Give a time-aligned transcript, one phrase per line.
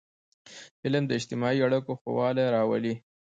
[0.83, 2.95] علم د اجتماعي اړیکو ښهوالی راولي.